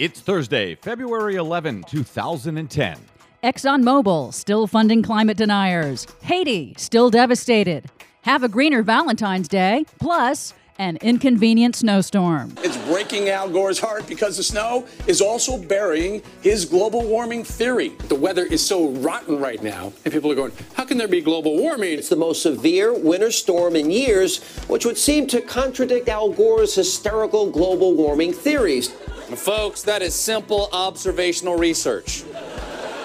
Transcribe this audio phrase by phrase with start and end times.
[0.00, 2.96] It's Thursday, February 11, 2010.
[3.44, 6.06] ExxonMobil still funding climate deniers.
[6.22, 7.84] Haiti still devastated.
[8.22, 9.84] Have a greener Valentine's Day.
[9.98, 12.54] Plus, an inconvenient snowstorm.
[12.62, 17.90] It's breaking Al Gore's heart because the snow is also burying his global warming theory.
[18.08, 21.20] The weather is so rotten right now, and people are going, How can there be
[21.20, 21.98] global warming?
[21.98, 26.74] It's the most severe winter storm in years, which would seem to contradict Al Gore's
[26.74, 28.96] hysterical global warming theories.
[29.36, 32.22] Folks, that is simple observational research.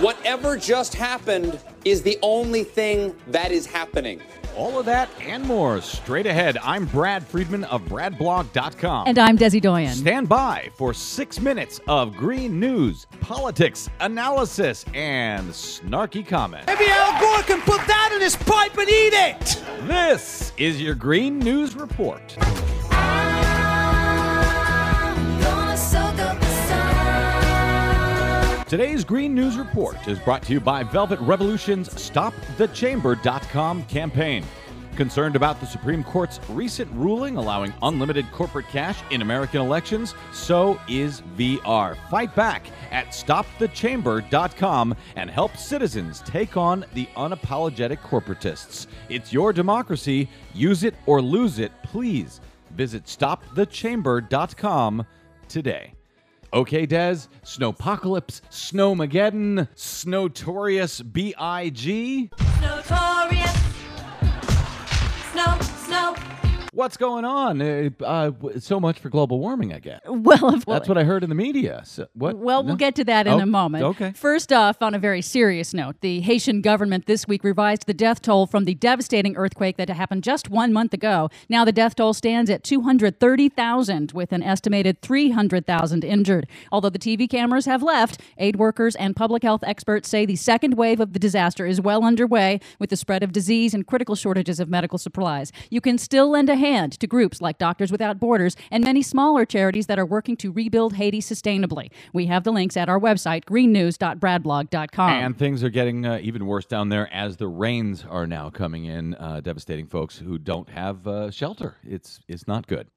[0.00, 4.20] Whatever just happened is the only thing that is happening.
[4.56, 6.56] All of that and more straight ahead.
[6.62, 9.06] I'm Brad Friedman of BradBlog.com.
[9.06, 9.94] And I'm Desi Doyen.
[9.94, 16.66] Stand by for six minutes of green news, politics, analysis, and snarky comment.
[16.66, 19.62] Maybe Al Gore can put that in his pipe and eat it.
[19.86, 22.36] This is your Green News Report.
[28.68, 34.44] Today's Green News Report is brought to you by Velvet Revolution's StopTheChamber.com campaign.
[34.96, 40.16] Concerned about the Supreme Court's recent ruling allowing unlimited corporate cash in American elections?
[40.32, 41.96] So is VR.
[42.10, 48.88] Fight back at StopTheChamber.com and help citizens take on the unapologetic corporatists.
[49.08, 50.28] It's your democracy.
[50.54, 51.70] Use it or lose it.
[51.84, 52.40] Please
[52.72, 55.06] visit StopTheChamber.com
[55.46, 55.95] today.
[56.56, 62.30] Okay, Des, Snowpocalypse, Snowmageddon, Snowtorious B.I.G.
[62.62, 63.52] Notorious.
[65.32, 65.75] Snow, snow.
[66.76, 67.62] What's going on?
[67.62, 70.00] Uh, uh, so much for global warming, I guess.
[70.26, 71.80] Well, of That's what I heard in the media.
[71.86, 72.36] So, what?
[72.36, 72.66] Well, No?
[72.66, 73.82] we'll get to that in Oh, a moment.
[73.82, 74.12] okay.
[74.14, 78.20] First off, on a very serious note, the Haitian government this week revised the death
[78.20, 81.30] toll from the devastating earthquake that happened just one month ago.
[81.48, 86.46] Now the death toll stands at 230,000, with an estimated 300,000 injured.
[86.70, 90.74] Although the TV cameras have left, aid workers and public health experts say the second
[90.74, 94.60] wave of the disaster is well underway, with the spread of disease and critical shortages
[94.60, 95.52] of medical supplies.
[95.70, 99.44] You can still lend a hand to groups like Doctors Without Borders and many smaller
[99.44, 101.90] charities that are working to rebuild Haiti sustainably.
[102.12, 105.10] We have the links at our website, greennews.bradblog.com.
[105.10, 108.84] And things are getting uh, even worse down there as the rains are now coming
[108.84, 111.76] in, uh, devastating folks who don't have uh, shelter.
[111.84, 112.88] It's it's not good.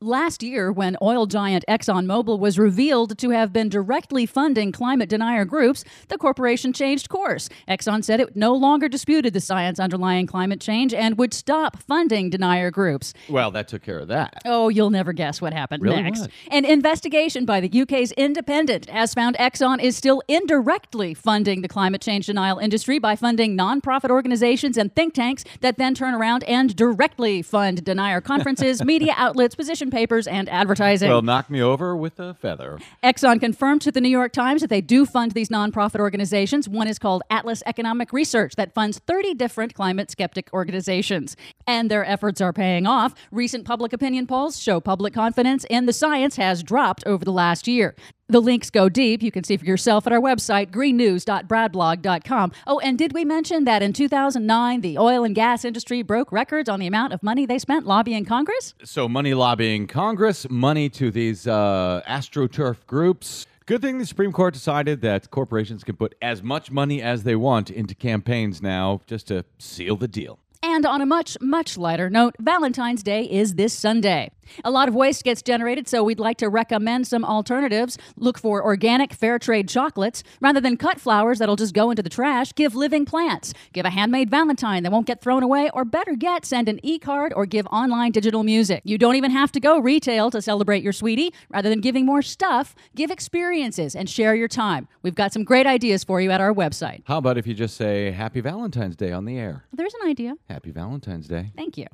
[0.00, 5.44] Last year, when oil giant ExxonMobil was revealed to have been directly funding climate denier
[5.44, 7.48] groups, the corporation changed course.
[7.68, 12.30] Exxon said it no longer disputed the science underlying climate change and would stop funding
[12.30, 13.12] denier groups.
[13.28, 14.34] Well, that took care of that.
[14.44, 16.00] Oh, you'll never guess what happened Really?
[16.00, 16.28] next.
[16.52, 22.02] An investigation by the UK's Independent has found Exxon is still indirectly funding the climate
[22.02, 26.76] change denial industry by funding nonprofit organizations and think tanks that then turn around and
[26.76, 31.08] directly fund denier conferences, media outlets, position papers, and advertising.
[31.08, 32.78] Well, knock me over with a feather.
[33.02, 36.68] Exxon confirmed to the New York Times that they do fund these nonprofit organizations.
[36.68, 41.36] One is called Atlas Economic Research that funds 30 different climate skeptic organizations.
[41.66, 43.14] And their efforts are paying off.
[43.30, 47.68] Recent public opinion polls show public confidence in the science has dropped over the last
[47.68, 47.94] year.
[48.30, 49.22] The links go deep.
[49.22, 52.52] You can see for yourself at our website, greennews.bradblog.com.
[52.66, 56.68] Oh, and did we mention that in 2009, the oil and gas industry broke records
[56.68, 58.74] on the amount of money they spent lobbying Congress?
[58.84, 63.46] So, money lobbying Congress, money to these uh, astroturf groups.
[63.64, 67.34] Good thing the Supreme Court decided that corporations can put as much money as they
[67.34, 70.38] want into campaigns now just to seal the deal.
[70.62, 74.32] And on a much, much lighter note, Valentine's Day is this Sunday.
[74.64, 77.98] A lot of waste gets generated, so we'd like to recommend some alternatives.
[78.16, 80.22] Look for organic, fair trade chocolates.
[80.40, 83.54] Rather than cut flowers that'll just go into the trash, give living plants.
[83.72, 86.98] Give a handmade Valentine that won't get thrown away, or better yet, send an e
[86.98, 88.82] card or give online digital music.
[88.84, 91.32] You don't even have to go retail to celebrate your sweetie.
[91.50, 94.88] Rather than giving more stuff, give experiences and share your time.
[95.02, 97.02] We've got some great ideas for you at our website.
[97.04, 99.64] How about if you just say Happy Valentine's Day on the air?
[99.72, 100.34] There's an idea.
[100.48, 101.52] Happy Valentine's Day.
[101.56, 101.86] Thank you.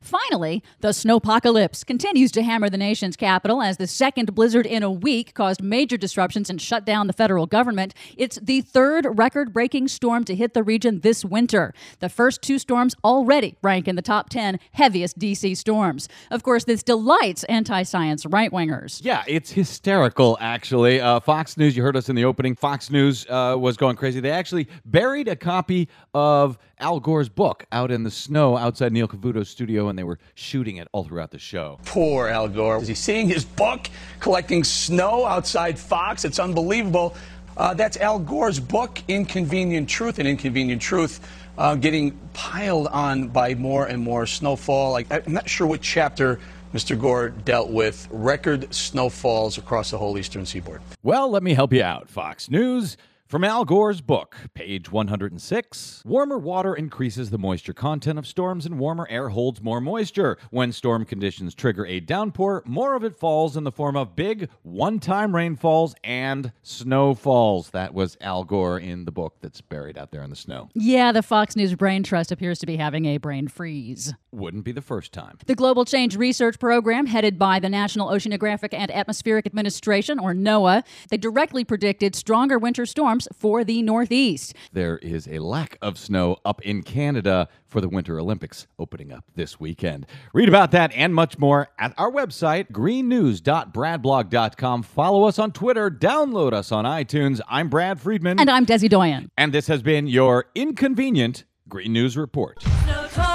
[0.00, 4.90] Finally, the snowpocalypse continues to hammer the nation's capital as the second blizzard in a
[4.90, 7.94] week caused major disruptions and shut down the federal government.
[8.16, 11.74] It's the third record breaking storm to hit the region this winter.
[12.00, 16.08] The first two storms already rank in the top 10 heaviest DC storms.
[16.30, 19.00] Of course, this delights anti science right wingers.
[19.02, 21.00] Yeah, it's hysterical, actually.
[21.00, 22.54] Uh, Fox News, you heard us in the opening.
[22.54, 24.20] Fox News uh, was going crazy.
[24.20, 29.08] They actually buried a copy of Al Gore's book out in the snow outside Neil
[29.08, 31.78] Cavuto's studio, and they were shooting it all throughout the show.
[31.84, 32.82] Poor Al Gore.
[32.82, 33.88] Is he seeing his book
[34.18, 36.24] collecting snow outside Fox?
[36.24, 37.14] It's unbelievable.
[37.56, 41.20] Uh, that's Al Gore's book, Inconvenient Truth, and Inconvenient Truth
[41.56, 44.90] uh, getting piled on by more and more snowfall.
[44.90, 46.40] Like, I'm not sure what chapter
[46.74, 47.00] Mr.
[47.00, 50.82] Gore dealt with record snowfalls across the whole eastern seaboard.
[51.04, 52.96] Well, let me help you out, Fox News.
[53.34, 58.78] From Al Gore's book, page 106 Warmer water increases the moisture content of storms, and
[58.78, 60.38] warmer air holds more moisture.
[60.52, 64.50] When storm conditions trigger a downpour, more of it falls in the form of big,
[64.62, 67.70] one time rainfalls and snowfalls.
[67.70, 70.68] That was Al Gore in the book that's buried out there in the snow.
[70.72, 74.14] Yeah, the Fox News Brain Trust appears to be having a brain freeze.
[74.34, 75.38] Wouldn't be the first time.
[75.46, 80.82] The Global Change Research Program, headed by the National Oceanographic and Atmospheric Administration, or NOAA,
[81.08, 84.56] they directly predicted stronger winter storms for the Northeast.
[84.72, 89.24] There is a lack of snow up in Canada for the Winter Olympics opening up
[89.36, 90.04] this weekend.
[90.32, 94.82] Read about that and much more at our website, greennews.bradblog.com.
[94.82, 97.40] Follow us on Twitter, download us on iTunes.
[97.48, 98.40] I'm Brad Friedman.
[98.40, 99.30] And I'm Desi Doyen.
[99.38, 102.58] And this has been your inconvenient Green News Report.
[102.86, 103.33] Notorious.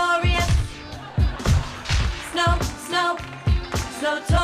[4.00, 4.39] so tall.